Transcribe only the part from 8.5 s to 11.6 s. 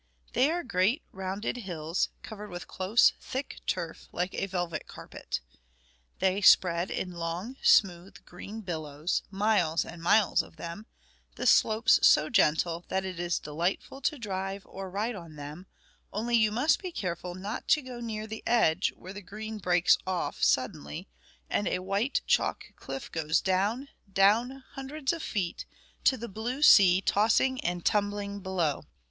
billows, miles and miles of them, the